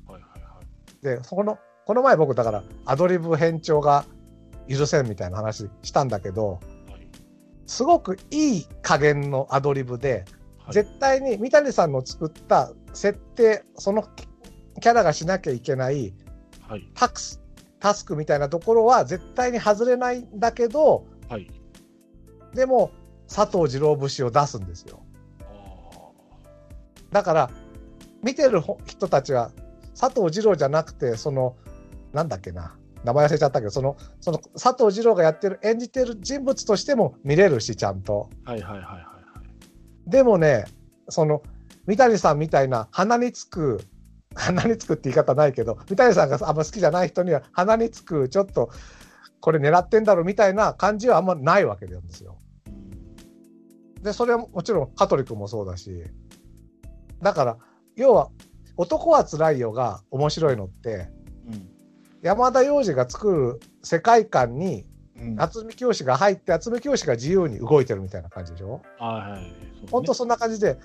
[0.07, 1.05] はいはいはい。
[1.05, 4.05] で、そこの、この前僕だからアドリブ編長が
[4.69, 6.61] 許せんみたいな話したんだけど、
[6.91, 7.09] はい。
[7.67, 10.27] すごくいい加減のアドリブで、
[10.59, 10.75] はい。
[10.75, 14.03] 絶対に三谷さんの作った設定、その
[14.83, 16.13] キャラがしなきゃいけない
[16.69, 16.87] はい。
[16.95, 17.41] タクス、
[17.81, 21.51] タスクみたいなところは絶対に外れないんだけど、はい。
[22.53, 22.91] でも、
[23.29, 25.03] 佐藤二郎節を出すんですよ。
[25.41, 25.45] あ
[27.11, 27.51] だから、
[28.23, 29.51] 見てるほ人たちは、
[29.99, 31.57] 佐藤二郎じゃなくて、その、
[32.13, 38.29] なんだっけな、名前忘れちゃったけど、その、その佐藤二郎がやってる、演じてる人物としても見れるし、ちゃんと。
[38.45, 39.01] ーはいはいはいはいは
[40.07, 40.11] い。
[40.11, 40.65] でもね、
[41.09, 41.43] その、
[41.87, 43.81] 三谷さんみたいな鼻につく、
[44.35, 48.71] 鼻につくって言い方ないけど、三谷さんがあんま好きじゃない人には鼻につく、ちょっと、
[49.41, 52.36] これ狙ってんだろうみたいな感じはあんまないわけなんですよ。
[54.03, 56.05] で、それはもちろん香取君もそうだし、
[57.23, 57.59] だから、
[57.97, 58.31] 要は、
[58.77, 61.09] 男はつらいよが面白いのって、
[62.23, 64.85] 山田洋次が作る世界観に、
[65.19, 65.29] うん。
[65.29, 65.41] うん。
[65.41, 68.83] 渥美教師が入って、渥美教師が自由に動いてるみたいな感じでしょ？
[68.99, 70.79] はい本当そんな感じで、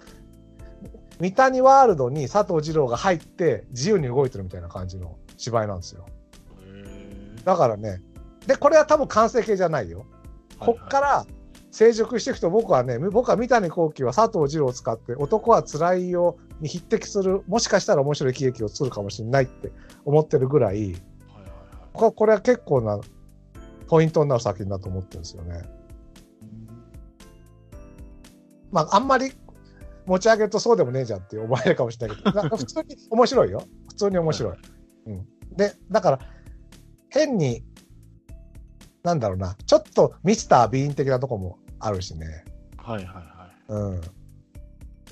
[1.19, 6.06] 三谷ワールドに佐藤二郎が入って自由に動いてるみたいな感じの芝居なんですよ。
[7.43, 8.02] だからね、
[8.47, 10.06] で、これは多分完成形じゃないよ。
[10.60, 11.26] こっから
[11.71, 19.71] 成熟していくと僕はね、僕は三谷幸喜は佐藤二郎を使って男は辛いよに匹敵する、もしかしたら面白い喜劇を作るかもしれないって
[20.03, 20.95] 思ってるぐらい。
[21.93, 22.99] これは結構な
[23.88, 25.63] ポイントになる作品だと思ってるんですよね。
[28.71, 29.31] まあ、あんまり
[30.05, 33.63] 持ち上げるとそうでもねえじゃんって思われるかもしれないけど、 なんか普通に面白いよ。
[33.89, 34.57] 普通に面白い。
[35.07, 36.19] うん、で、だから、
[37.10, 37.63] 変に、
[39.03, 42.46] なんだろうな、ちょっとミスター・ビーン的なとこもあるしね。
[42.78, 43.74] はいはいはい。
[43.74, 44.02] うん。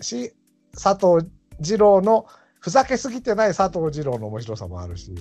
[0.01, 0.33] し、
[0.73, 1.27] 佐藤
[1.59, 2.25] 二郎の、
[2.59, 5.13] ふざけすぎてない佐藤二郎の面白さもあるし、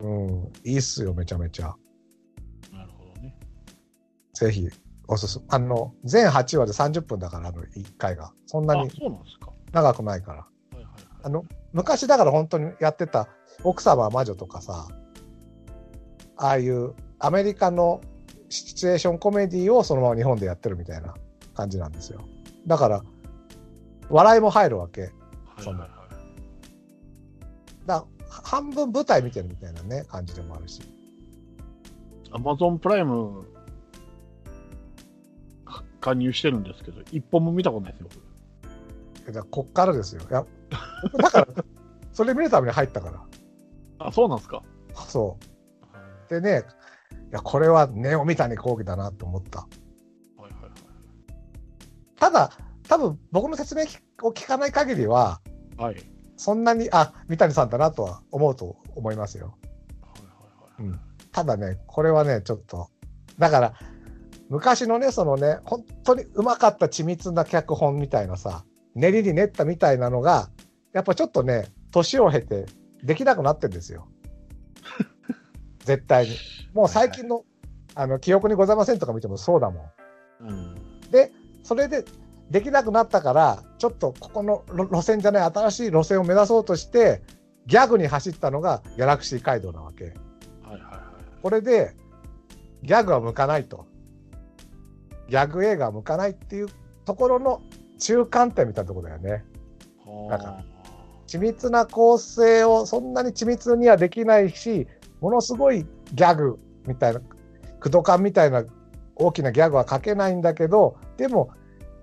[0.00, 1.74] うん、いいっすよ、めちゃめちゃ。
[2.72, 3.34] なるほどね。
[4.34, 4.68] ぜひ、
[5.08, 5.44] おすすめ。
[5.48, 8.32] あの、全8話で30分だから、あの、1回が。
[8.46, 8.90] そんなあに、
[9.72, 10.46] 長くないから。
[10.72, 10.92] いはいはい。
[11.24, 13.28] あの、昔だから本当にやってた
[13.64, 14.86] 奥様は魔女とかさ、
[16.36, 18.00] ああいうアメリカの
[18.48, 21.14] シチュエーションコメディをそのまま日本でやってるみたいな
[21.54, 22.24] 感じなんですよ。
[22.66, 23.02] だから、
[24.08, 25.02] 笑いも入るわけ。
[25.02, 25.10] はい
[25.66, 25.88] はいはい。
[27.86, 30.82] だ半分舞台見てるみたいなね、感じでもあるし。
[32.30, 33.46] アマゾンプライム
[35.64, 38.28] か加入してるんですけど、一本も見たことないですよ、僕
[39.26, 40.22] だからこっからですよ。
[40.28, 40.44] いや、
[41.18, 41.48] だから、
[42.12, 43.22] それ見るために入ったから。
[43.98, 44.62] あ、そうなんですか。
[45.06, 45.38] そ
[46.28, 46.30] う。
[46.30, 46.77] でね、い
[47.30, 49.60] や、これはネオ三谷幸喜だなと思った。
[49.60, 49.66] は
[50.38, 50.72] いはいはい。
[52.18, 52.50] ただ、
[52.88, 53.84] 多分僕の説明
[54.22, 55.40] を聞かない限りは、
[55.76, 55.94] はい。
[55.94, 59.58] はいそんなに、あ、三谷さんだなとは思うと思いますよ。
[60.00, 60.88] はいはい。
[60.88, 61.00] うん。
[61.32, 62.90] ただね、これはね、ちょっと、
[63.38, 63.74] だから、
[64.48, 68.64] 昔のね、そのね、本当にうまかった緻密な脚本みたいなさ、
[68.94, 70.48] 練りに練ったみたいなのが、
[70.92, 72.66] やっぱちょっとね、年を経て
[73.02, 74.06] できなくなってんですよ。
[75.88, 76.36] 絶対に。
[76.74, 77.44] もう最近の、
[77.94, 79.90] あの、記憶にございませんとか見てもそうだも
[80.42, 80.48] ん。
[80.48, 80.74] うん。
[81.10, 82.04] で、それで
[82.50, 87.22] できなくなったから、ちょっとここの路路線じゃない新しい路線を目指そうとして、
[87.66, 90.04] ギャグに走ったのがギャラクシー街道なわけ。
[90.04, 90.14] はい
[90.64, 91.42] はいはい。
[91.42, 91.96] これで、
[92.82, 93.86] ギャグは向かないと。
[95.30, 96.68] ギャグ映画は向かないっていう
[97.06, 97.62] ところの
[97.98, 99.44] 中間点みたいなところだよね。
[100.28, 100.64] だから
[101.26, 104.86] 緻密な構成をそんなに緻密にはできないし、
[105.20, 107.20] ものすごいギャグみたいな、
[107.80, 108.64] 駆動感みたいな
[109.16, 111.50] 大きなギャグは書けないんだけど、でも、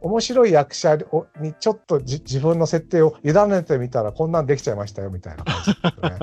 [0.02, 6.20] 面白い役者をにちょっとじ自分の設定を委ねてみたらこんなんできちゃいましたよみたいな感じですよね。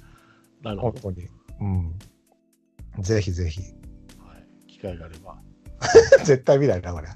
[0.62, 1.00] なるほど。
[1.00, 1.28] 本当に。
[1.60, 1.64] う
[3.00, 3.02] ん。
[3.02, 3.60] ぜひぜひ。
[3.60, 4.66] はい。
[4.66, 5.38] 機会があれば。
[6.24, 7.08] 絶対見ないな、これ。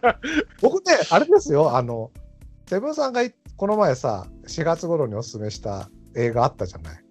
[0.62, 2.10] 僕ね、あれですよ、あの、
[2.66, 7.04] セブンさんがいこの前さ、4月頃におすすめした映画あったじゃない。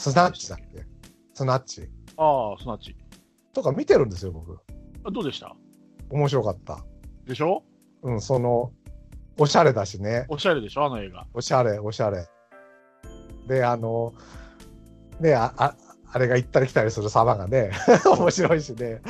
[0.00, 0.86] スナッチだっけ？
[1.34, 1.90] スナッチ。
[2.16, 2.96] ああ、すなわち。
[3.52, 4.58] とか見てるんですよ、僕。
[5.04, 5.54] あどうでした？
[6.08, 6.78] 面白かった。
[7.26, 7.62] でしょ？
[8.02, 8.72] うん、その、
[9.36, 10.24] おしゃれだしね。
[10.30, 10.86] おしゃれでしょ？
[10.86, 11.26] あの映画。
[11.34, 12.26] おしゃれ、おしゃれ。
[13.46, 14.14] で、あの、
[15.20, 15.76] ねあ、あ
[16.12, 17.70] あれが行ったり来たりする様がね、
[18.06, 19.02] 面白いしね。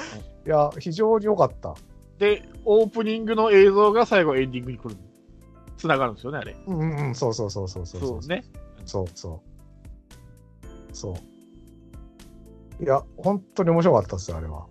[0.44, 1.76] いや、非常に良かった。
[2.18, 4.96] で、オープニングの映像が最後エンディングに来る。
[5.76, 6.57] つながるんですよね、あれ。
[6.66, 8.44] うんうんうん、そうそうそうそうそうそうね。
[8.85, 9.50] そうそう。
[10.92, 11.14] そ
[12.81, 12.83] う。
[12.83, 14.66] いや、本当に面白かったですよ、あれは。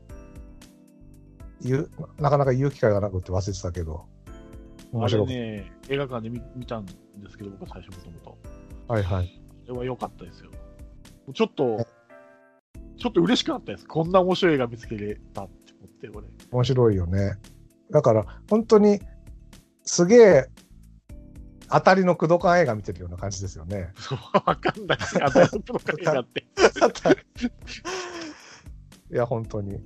[1.62, 4.06] 言うなかなか言う機会がなくて忘れてたけど。
[4.92, 6.94] 面あれ白かっね、映画館で見見たんで
[7.30, 8.38] すけど、僕は最初もともと。
[8.88, 8.94] た。
[8.94, 9.42] はいはい。
[9.66, 10.50] あれは良かったですよ。
[11.34, 11.86] ちょっと、
[12.98, 13.88] ちょっと嬉しくなったです。
[13.88, 16.28] こんな面白い映画見つけれたって思って、これ。
[16.52, 17.38] 面白いよね。
[17.92, 19.00] だから、本当に、
[19.84, 20.50] すげえ、
[21.72, 23.94] 当たりの駆動感映画見てるような感じですよね。
[24.46, 24.98] わかんない。
[25.22, 25.60] あたりの
[26.00, 26.46] 映画って。
[29.12, 29.80] いや、本当に。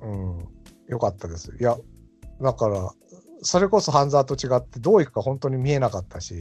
[0.00, 0.40] うん。
[0.40, 0.44] い
[0.88, 1.54] 良かったです。
[1.58, 1.76] いや、
[2.40, 2.90] だから、
[3.42, 6.34] それこそ半沢と違ってどういくか本当に見えなかったし、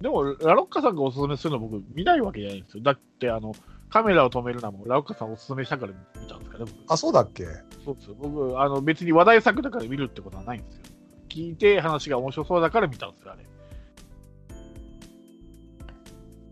[0.00, 2.82] でも、ラロッカさんがおすすめするの僕見ないわけじゃないんですよ。
[2.82, 3.52] だって、あの、
[3.90, 6.92] カメラを止めるのもラロッカさんおすすめしたから見たんですかね、僕。
[6.92, 7.44] あ、そうだっけ？
[7.84, 8.14] そうですよ。
[8.18, 10.82] 僕、あの、別に話題作だから見るってことはないんですよ。
[11.30, 13.46] 聞いて話が面白そうだから見たんですよ、あれ。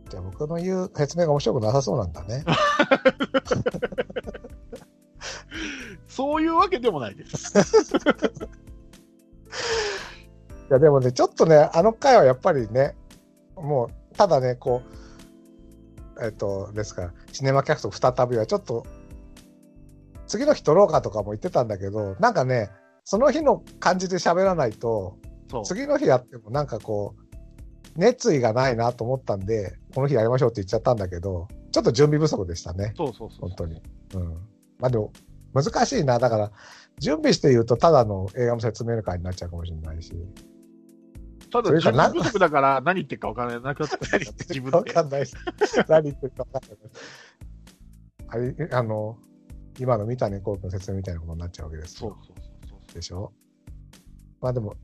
[0.09, 2.45] じゃあ僕の言う説明が面白くなさそうなんだね。
[6.07, 7.53] そういうわけでもないです。
[10.71, 12.95] いやでもね、ちょっとね、あの回はやっぱりね、
[13.57, 14.83] もう、ただね、こ
[16.19, 18.87] う、えっと、ですから、シネマキャスト再びはちょっと、
[20.27, 22.71] 次の日撮ろうかとかも言ってたんだけど、なんかね、
[23.11, 25.17] その日の感じで喋らないと。
[25.65, 33.49] 次の日やってもなんかこう、熱意がないなと思ったんで、この日やりましょうって言っちゃったんだけど、ちょっと準備不足でしたね、そうそうそう。
[33.49, 33.83] 本当に。
[34.15, 34.33] うん。
[34.79, 35.11] まあでも、
[35.55, 36.19] 難しいな。
[36.19, 36.53] だから、
[36.99, 40.13] 準備して言うと、ただの映画の説明会になっちゃうかもしれないし。
[41.51, 43.89] ただ、準備不足だから何言ってるか分からなくなっ
[44.85, 45.25] 分かんない。
[45.89, 46.79] 何言ってるかわかんない。
[48.27, 49.17] あれ、あの、
[49.79, 52.11] 今の三谷幸喜の説明みたいなことになっちゃうわけですよ。
[52.11, 52.48] そうそうそうそ
[52.99, 53.33] でしょ？
[54.41, 54.75] まあでも、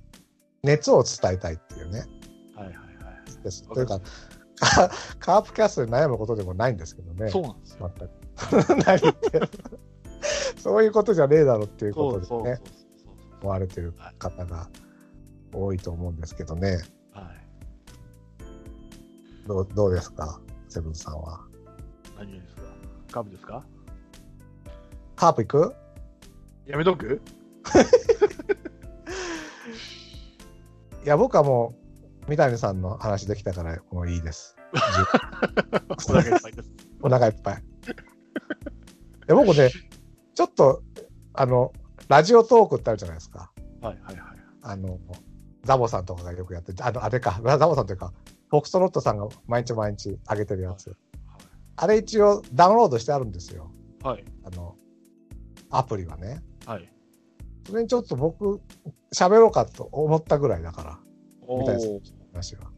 [0.62, 2.04] 熱を伝えたいっていうね。
[2.56, 2.58] う。
[2.58, 2.84] はいはいはい。
[3.42, 3.66] です。
[3.68, 4.00] というか、
[4.60, 7.28] カカープキャストで悩むことでもないんですけどね。
[7.28, 7.90] そうなんですよ。
[7.98, 8.12] 全く。
[8.84, 9.48] 何言ってる
[10.58, 12.54] そういうことじゃねえだろっていうそことでね、うそうそうそ
[13.10, 14.68] う思われてる方が
[15.52, 16.82] 多いと思うんですけどね。
[17.12, 17.24] はい。
[19.46, 21.40] どうどうですか、セブンさんは。
[22.16, 22.62] 何がですか？
[23.10, 23.66] カーブですか？
[25.16, 25.74] カープ行く？
[26.66, 27.20] やめとく？
[31.04, 31.74] いや、僕はも
[32.26, 34.56] う、三谷さんの話できたから、もういいです。
[36.08, 36.70] お腹いっぱいです。
[37.02, 37.56] お腹いっぱい。
[37.56, 37.58] い
[39.28, 39.70] や僕ね、
[40.34, 40.82] ちょっと、
[41.34, 41.72] あの、
[42.08, 43.52] ラジオトークってあるじゃないですか。
[43.80, 44.38] はいはいはい。
[44.62, 44.98] あの、
[45.64, 48.12] ザボさんとかがよくやってあの、あれか、ザボさんというか、
[48.48, 50.96] フォクストロットさんが毎日毎日上げてるやつ。
[51.76, 53.70] あれ一応ダウンロードしてあるんですよ。
[54.02, 54.24] はい。
[54.44, 54.76] あの、
[55.70, 56.42] アプリはね。
[56.66, 56.93] はい。
[57.66, 58.60] それにちょっと僕、
[59.14, 60.98] 喋ろうかと思ったぐらいだから、
[61.46, 62.00] おみたいですー
[62.32, 62.70] 話は。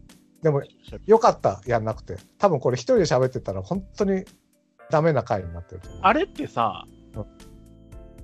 [0.42, 0.62] でも、
[1.06, 2.16] よかった、やんなくて。
[2.38, 4.24] 多分これ一人で喋ってたら、本当に
[4.90, 6.00] ダメな回になってると思う。
[6.02, 6.84] あれってさ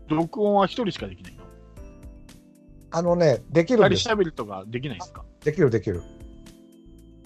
[0.09, 1.43] うん、録音は一人しかできないの？
[2.91, 4.03] あのね、できるん二です。
[4.03, 5.25] 人喋るとかできないですか？
[5.43, 6.03] できるできる。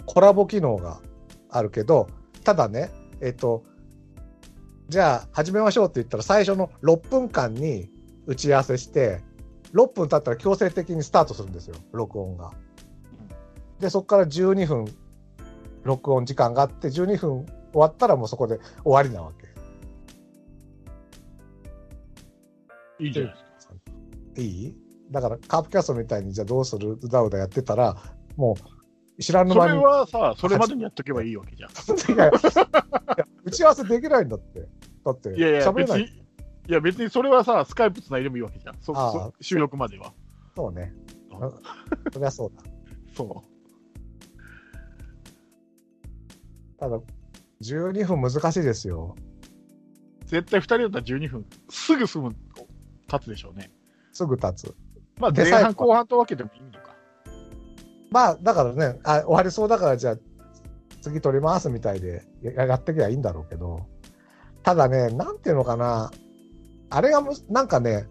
[0.05, 1.01] コラボ機能が
[1.49, 2.07] あるけど、
[2.43, 2.89] ただね、
[3.21, 3.65] えっと、
[4.87, 7.89] じゃあ始めましょうって言ったら最初の6分間に
[8.25, 9.21] 打ち合わせして、
[9.73, 12.51] 6分経ったら強制的にスタートするんですよ、録音が。
[13.79, 14.85] で、そこから12分
[15.83, 19.47] 録音時間があって、12分終わったらもうそこで終わりなわけ。
[23.03, 23.73] いいじゃないですか。
[24.37, 24.75] いい？
[25.11, 26.97] だからカープキャストみたいにじゃあどうする？
[27.01, 27.95] うだうだやってたら、
[28.35, 28.55] も
[29.17, 29.83] う知らぬそれ間に。
[29.85, 31.69] はさ、それまでにやっとけばいいわけじゃん。
[33.45, 34.67] 打ち合わせできないんだって。
[35.05, 36.26] だって、いやいや、喋れない。
[36.67, 38.75] いや別にそれはさ、スカイプつないでもいいわけじゃん。
[38.81, 40.13] そそ収録までは。
[40.55, 40.93] そうね。
[42.11, 42.63] そりゃそうだ。
[43.15, 43.43] そ
[46.79, 46.99] ただ、
[47.61, 49.15] 12分難しいですよ。
[49.17, 50.25] う。
[50.25, 52.35] 絶対2人だったら12分、すぐ済む、
[53.07, 53.71] 経つでしょうね。
[54.11, 54.75] すぐ経つ。
[55.19, 56.95] まあ、で前半後半と分けてもいいのか。
[58.11, 60.17] まあ、だからね、あ終わりそうだから、じゃあ、
[61.01, 63.87] 次撮りますみたいでややってきゃいいんだろうけど、
[64.63, 66.11] ただね、なんていうのかな、
[66.89, 68.07] あれがむ、なんかね、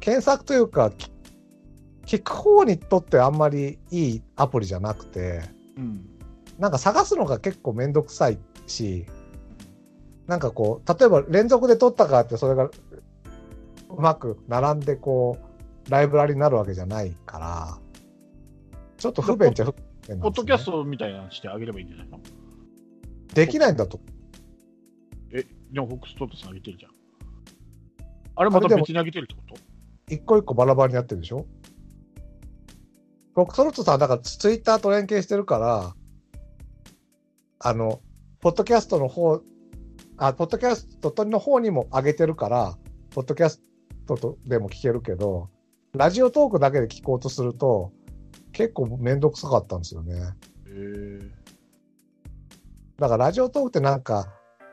[0.00, 1.10] 検索というか、き
[2.04, 5.42] 聞く方にとってあんまりいいアプリじゃなくて、
[5.76, 6.08] うん。
[6.58, 9.06] なんか探すのが結構めんどくさいし、
[10.26, 12.70] なんかこう、例えば連続で撮ったからって、それがう
[13.98, 15.38] まく並んでこ
[15.88, 17.78] う、ライブラリになるわけじゃないから、
[18.96, 22.20] ちょっと不便っちゃ不便ねポッドキャストみたいなのしてあげればいいんじゃないの？
[23.34, 24.00] できないんだと。
[25.32, 26.92] え、でもフォックストートさんあげてるじゃん。
[28.34, 29.54] あれまた別にあげてるってこと？
[30.12, 31.46] 一個一個バラバラにやってるでしょ？
[33.34, 35.94] フォックストさん、だからツイッターと連携してるから、
[37.60, 38.00] あの、
[38.40, 39.40] ポッドキャストの方、
[40.18, 42.76] あ、ポッドキャストの方にも上げてるから、
[43.10, 43.62] ポッドキャス
[44.06, 45.48] トとでも聞けるけど、
[45.94, 47.92] ラジオトークだけで聞こうとすると、
[48.52, 50.14] 結構めんどくさかったんですよね。
[50.14, 50.20] へ
[50.66, 51.20] え。
[52.98, 54.26] だからラジオトークってなんか、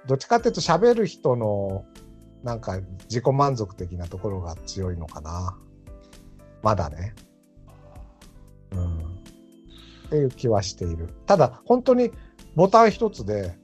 [0.05, 1.85] どっちかっていうと喋る人の、
[2.43, 2.79] なんか
[3.09, 5.57] 自己満足的なところが強いのかな。
[6.61, 7.13] まだね。
[8.71, 8.97] うん。
[8.97, 9.01] っ
[10.09, 11.09] ていう気はしている。
[11.25, 12.11] ただ、本当に
[12.55, 13.57] ボタン一つで、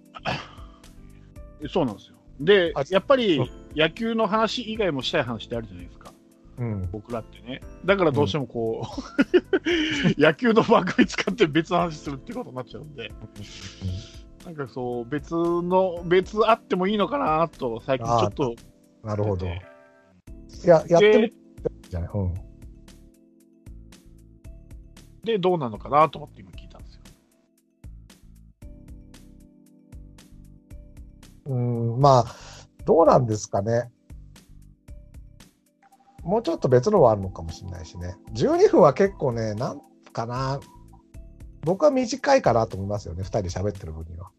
[1.61, 2.15] えそうなんですよ。
[2.39, 3.39] であ、やっぱり、
[3.75, 6.13] 野球の話以外もしたい話ってあるじゃないですか。
[6.57, 6.89] うん。
[6.91, 7.61] 僕らってね。
[7.85, 8.85] だからどうしてもこ
[10.17, 13.11] う、 野球の番組使って別の話するってことになっちゃうんで、
[14.45, 18.55] なんかそう、別の、別あってもいいのかなと、最近ちょっと。
[19.03, 19.47] なるほど。
[19.47, 19.49] い
[20.63, 21.35] や、やってみて
[21.89, 22.09] じゃない。
[22.13, 22.33] うん。
[25.23, 27.01] で、どうなのかなと思って今聞いたんですよ。
[31.47, 32.25] うん、まあ、
[32.85, 33.91] どうなんですかね。
[36.21, 38.15] もうちょっと別のはあるのかもしれないしね。
[38.33, 39.81] 12分は結構ね、なん
[40.13, 40.59] かな。
[41.65, 43.23] 僕は短いかなと思いますよね。
[43.23, 44.29] 2人で喋ってる分には。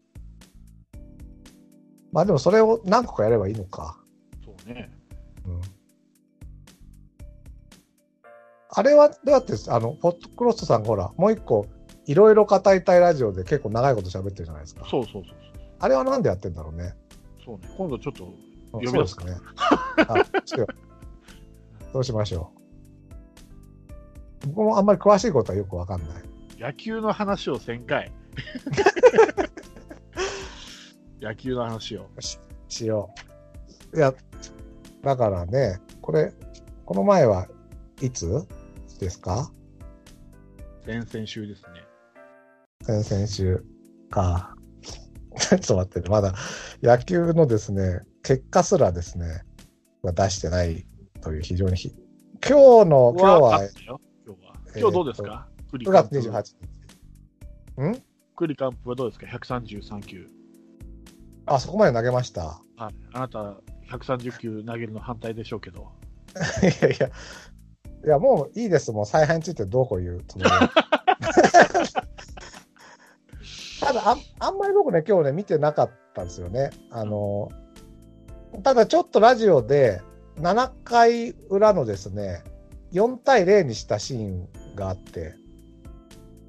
[2.13, 3.99] まあでもそれを何個かやればいいのか。
[4.45, 4.89] そうね。
[5.45, 5.61] うん。
[8.69, 11.67] あれはどうやって、あの、ポッドクロストさんがほら、もう一個、
[12.05, 14.87] いろいろ語りたいラジオで結構長いこと喋ってるじゃないですか。
[14.89, 15.23] そうそうそう
[15.79, 16.95] あれはなんでやってんだろうね。
[17.43, 17.59] そう。
[17.59, 17.69] ね。
[17.77, 18.27] 今度ちょっと、あ
[18.71, 19.37] 呼び出かそうですね。
[20.07, 20.15] あ
[21.91, 22.51] そううしましょ
[24.45, 24.47] う。
[24.47, 26.26] 僕もあんまり詳しいことはよくわかんない。
[26.57, 28.11] 野球の話を1000回。
[31.21, 32.09] 野球の話を。
[32.67, 33.13] しよ
[33.93, 33.97] う。
[33.97, 34.13] いや、
[35.03, 36.33] だからね、これ、
[36.85, 37.47] この前は
[38.01, 38.47] いつ？
[38.99, 39.51] ですか？
[40.85, 41.67] 先々週ですね。
[42.83, 43.63] 先々週
[44.09, 44.55] か。
[45.37, 46.33] ちょっと待ってね、まだ
[46.81, 49.43] 野球のですね、結果すらですね、
[50.01, 50.87] は出してない
[51.21, 51.93] という非常にひ、
[52.47, 53.97] 今日の、今日あは今日は。
[54.75, 56.43] 今日どうですか、クリ9月カンプ28
[57.77, 57.97] 日。
[57.97, 58.01] ん？
[58.35, 60.27] クリカンプはどうですか ?133 球。
[61.45, 62.61] あ、そこまで投げました？
[62.77, 62.95] はい。
[63.13, 63.57] あなた、
[63.91, 65.87] 130球投げるの反対でしょうけど。
[66.61, 68.91] いやいや、いや、もういいです。
[68.91, 70.69] もう采配についてどうこう言うつもりは
[73.79, 76.71] ただあん、あんまり僕ね、今日ね、見てなかったんですよね。
[76.91, 77.49] あの、
[78.63, 80.01] ただちょっとラジオで、
[80.39, 82.43] 7回裏のですね、
[82.91, 85.35] 4対0にしたシーンがあって、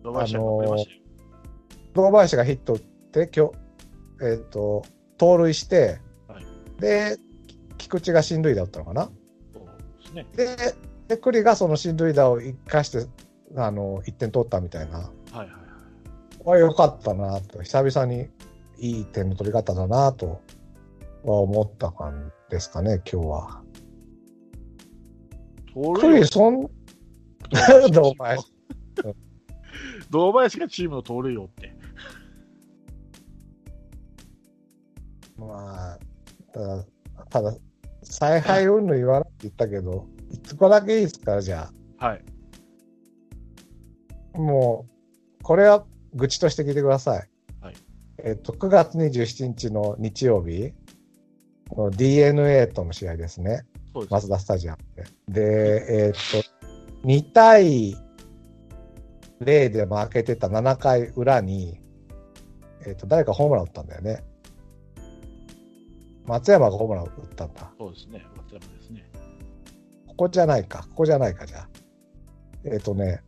[0.09, 0.98] 堂林さん頑張りましたよ。
[1.94, 3.52] 堂林がヒット打って、今日、
[4.24, 4.84] えっ、と、
[5.18, 7.16] 盗塁して、はいで、
[7.76, 9.11] 菊池が進塁打打ったのかな？
[9.52, 9.64] そう
[10.00, 10.26] ですね。
[10.34, 10.56] で、
[11.09, 13.06] で栗がその進塁打を生かして、
[13.56, 14.98] あの、1点取ったみたいな。
[14.98, 15.52] はいはいはい。
[16.38, 18.28] これ良かったなと、久々に
[18.78, 20.40] いい点の取り方だなと
[21.24, 23.62] は思った感じですかね、今日は。
[26.00, 26.70] 栗、そん、
[27.92, 28.52] 堂林。
[30.11, 31.72] 堂林がチームの盗塁王って。
[35.36, 35.98] まあ、
[36.52, 36.84] ただ、
[37.30, 37.56] ただ、
[38.02, 42.24] 采配云々言わなって言ったけど、一個だけいいですから、じゃはい。
[44.34, 44.38] あ。
[44.38, 44.86] も
[45.40, 47.28] う、これは愚痴として聞いてください。
[47.61, 47.74] はい
[48.24, 50.72] えっと、9月27日の日曜日、
[51.68, 53.62] この DNA との試合ですね。
[53.92, 54.12] そうです。
[54.12, 55.04] マツダスタジアムで。
[55.28, 57.96] で、えーっと、2対
[59.41, 61.80] 0で負けてた7回裏に、
[62.86, 64.24] えーっと、誰かホームラン打ったんだよね。
[66.26, 67.72] 松山がホームラン打ったんだ。
[67.78, 68.26] そうですね。
[68.36, 69.11] 松山ですね。
[70.07, 70.84] ここじゃないか。
[70.91, 71.68] ここじゃないか、じゃあ。
[72.64, 73.22] えーっとね、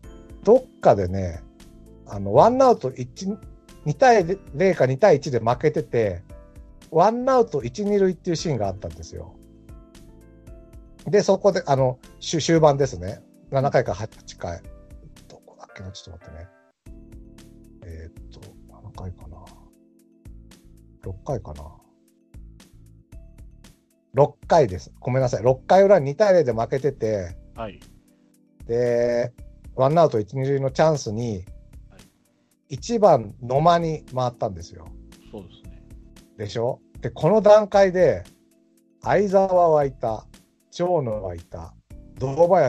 [0.45, 1.43] どっかでね、
[2.07, 3.39] あの、ワンアウト1、
[3.87, 6.23] 2対0か2対1で負けてて、
[6.91, 9.35] ワンアウト1、2塁っていうシーンがあったんですよ。
[11.07, 13.23] で、そこで、あの、終終盤ですね。
[13.51, 14.61] 7回から8回。
[15.81, 16.49] けなちょっと待ってね。
[17.85, 19.45] えーっと、7回かな。
[21.03, 21.76] 6回かな。
[24.14, 24.93] 6回です。
[25.01, 25.43] ごめんなさい。
[25.43, 27.81] 6回裏2対0で負けてて、はい。
[28.66, 29.33] で、
[29.74, 31.45] ワンアウト1、2塁のチャンスに
[31.89, 31.97] は
[32.68, 34.87] い、1番野間に回ったんですよ。
[35.31, 35.83] そうですね。
[36.37, 36.81] でしょ？
[37.01, 38.24] で、この段階で、
[39.03, 40.26] 相沢はいた、
[40.70, 41.74] 長野はいた、
[42.18, 42.68] 堂林